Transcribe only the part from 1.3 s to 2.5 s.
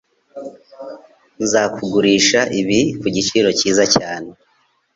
Nzakugurisha